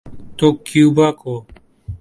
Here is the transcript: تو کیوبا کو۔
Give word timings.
تو 0.37 0.47
کیوبا 0.65 1.11
کو۔ 1.11 1.33